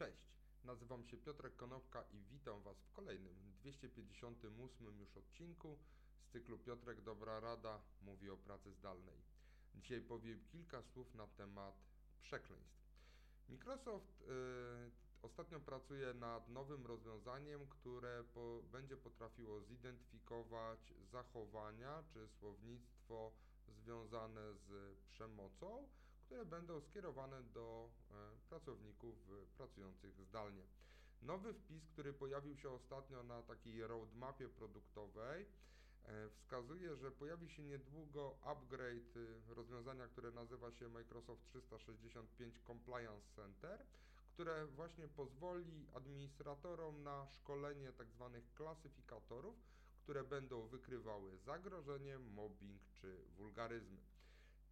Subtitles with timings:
[0.00, 0.26] Cześć,
[0.64, 5.78] nazywam się Piotrek Konopka i witam Was w kolejnym 258 już odcinku
[6.20, 9.22] z cyklu Piotrek Dobra Rada mówi o pracy zdalnej.
[9.74, 11.74] Dzisiaj powiem kilka słów na temat
[12.22, 12.80] przekleństw.
[13.48, 14.24] Microsoft y,
[15.22, 23.32] ostatnio pracuje nad nowym rozwiązaniem, które po, będzie potrafiło zidentyfikować zachowania czy słownictwo
[23.68, 25.88] związane z przemocą
[26.30, 28.14] które będą skierowane do e,
[28.48, 29.14] pracowników
[29.56, 30.62] pracujących zdalnie.
[31.22, 35.46] Nowy wpis, który pojawił się ostatnio na takiej roadmapie produktowej,
[36.04, 43.26] e, wskazuje, że pojawi się niedługo upgrade y, rozwiązania, które nazywa się Microsoft 365 Compliance
[43.36, 43.86] Center,
[44.34, 48.30] które właśnie pozwoli administratorom na szkolenie tzw.
[48.32, 49.56] Tak klasyfikatorów,
[50.02, 54.19] które będą wykrywały zagrożenie, mobbing czy wulgaryzmy.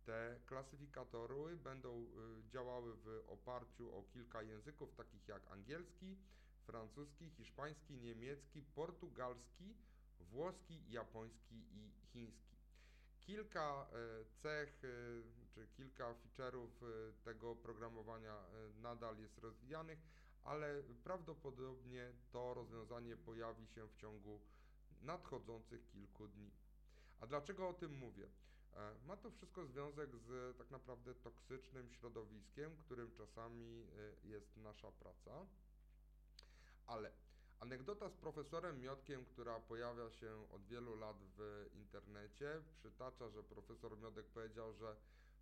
[0.09, 6.19] Te klasyfikatory będą y, działały w oparciu o kilka języków, takich jak angielski,
[6.67, 9.77] francuski, hiszpański, niemiecki, portugalski,
[10.21, 12.57] włoski, japoński i chiński.
[13.21, 13.87] Kilka
[14.23, 15.23] y, cech y,
[15.55, 16.71] czy kilka feature'ów
[17.25, 18.45] tego oprogramowania
[18.83, 19.99] nadal jest rozwijanych,
[20.45, 24.41] ale prawdopodobnie to rozwiązanie pojawi się w ciągu
[25.03, 26.51] nadchodzących kilku dni.
[27.21, 28.29] A dlaczego o tym mówię?
[28.77, 33.87] E, ma to wszystko związek z tak naprawdę toksycznym środowiskiem, którym czasami
[34.25, 35.47] e, jest nasza praca.
[36.87, 37.13] Ale
[37.61, 43.99] anegdota z profesorem Miotkiem, która pojawia się od wielu lat w internecie, przytacza, że profesor
[43.99, 44.97] Miodek powiedział, że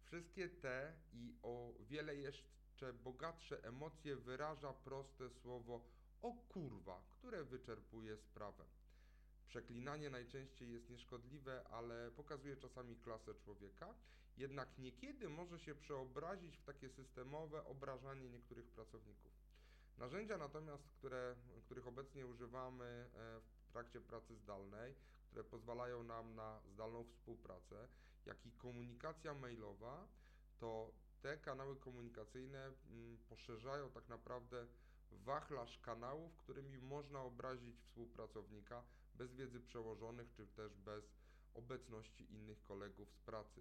[0.04, 5.80] wszystkie te i o wiele jeszcze bogatsze emocje wyraża proste słowo
[6.22, 8.64] o kurwa, które wyczerpuje sprawę.
[9.48, 13.94] Przeklinanie najczęściej jest nieszkodliwe, ale pokazuje czasami klasę człowieka,
[14.36, 19.33] jednak niekiedy może się przeobrazić w takie systemowe obrażanie niektórych pracowników.
[19.98, 24.94] Narzędzia natomiast, które, których obecnie używamy e, w trakcie pracy zdalnej,
[25.27, 27.88] które pozwalają nam na zdalną współpracę,
[28.26, 30.09] jak i komunikacja mailowa,
[30.59, 34.66] to te kanały komunikacyjne mm, poszerzają tak naprawdę
[35.10, 38.82] wachlarz kanałów, którymi można obrazić współpracownika
[39.19, 41.04] bez wiedzy przełożonych, czy też bez
[41.54, 43.60] obecności innych kolegów z pracy.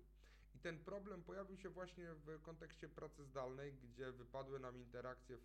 [0.56, 5.40] I ten problem pojawił się właśnie w kontekście pracy zdalnej, gdzie wypadły nam interakcje y,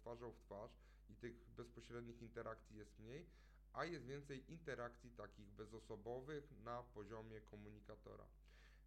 [0.00, 0.70] twarzą w twarz
[1.10, 3.26] i tych bezpośrednich interakcji jest mniej,
[3.72, 8.24] a jest więcej interakcji takich bezosobowych na poziomie komunikatora.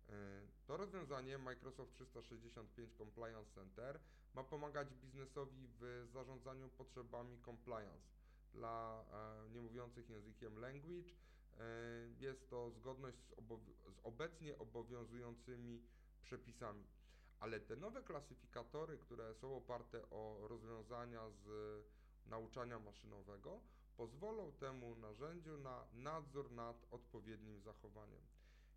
[0.09, 0.13] E,
[0.67, 3.99] to rozwiązanie Microsoft 365 Compliance Center
[4.33, 8.09] ma pomagać biznesowi w zarządzaniu potrzebami compliance
[8.53, 11.09] dla e, niemówiących językiem language.
[11.09, 11.63] E,
[12.19, 13.31] jest to zgodność z,
[13.95, 15.83] z obecnie obowiązującymi
[16.23, 16.83] przepisami.
[17.39, 21.47] Ale te nowe klasyfikatory, które są oparte o rozwiązania z
[22.25, 23.61] nauczania maszynowego,
[23.97, 28.21] pozwolą temu narzędziu na nadzór nad odpowiednim zachowaniem.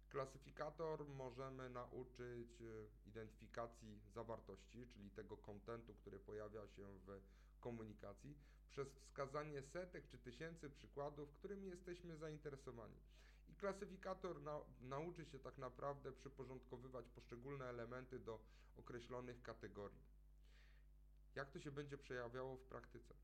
[0.09, 7.21] Klasyfikator możemy nauczyć e, identyfikacji zawartości, czyli tego kontentu, który pojawia się w
[7.61, 8.35] komunikacji,
[8.73, 12.97] przez wskazanie setek czy tysięcy przykładów, którymi jesteśmy zainteresowani.
[13.49, 18.41] I klasyfikator na, nauczy się tak naprawdę przyporządkowywać poszczególne elementy do
[18.77, 20.03] określonych kategorii.
[21.35, 23.15] Jak to się będzie przejawiało w praktyce?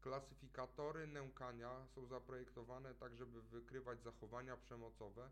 [0.00, 5.30] Klasyfikatory nękania są zaprojektowane tak, żeby wykrywać zachowania przemocowe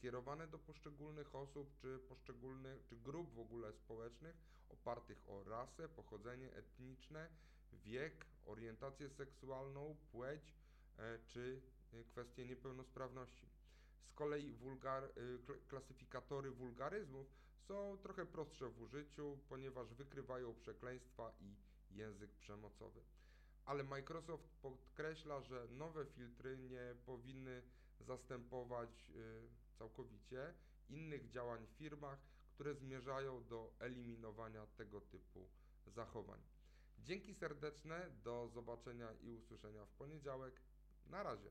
[0.00, 4.36] skierowane do poszczególnych osób czy poszczególnych czy grup w ogóle społecznych
[4.68, 7.28] opartych o rasę, pochodzenie etniczne,
[7.72, 10.54] wiek, orientację seksualną, płeć
[10.98, 11.60] e, czy
[11.92, 13.48] e, kwestie niepełnosprawności.
[14.02, 15.08] Z kolei wulgar, e,
[15.68, 17.26] klasyfikatory wulgaryzmów
[17.58, 21.54] są trochę prostsze w użyciu, ponieważ wykrywają przekleństwa i
[21.96, 23.00] język przemocowy
[23.64, 27.62] ale Microsoft podkreśla, że nowe filtry nie powinny
[28.00, 29.12] zastępować
[29.78, 30.54] całkowicie
[30.88, 32.18] innych działań w firmach,
[32.54, 35.48] które zmierzają do eliminowania tego typu
[35.86, 36.40] zachowań.
[37.02, 40.60] Dzięki serdeczne, do zobaczenia i usłyszenia w poniedziałek.
[41.06, 41.50] Na razie.